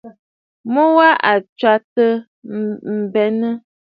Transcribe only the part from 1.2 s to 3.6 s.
a tsɛ̂tə̀ m̀benə.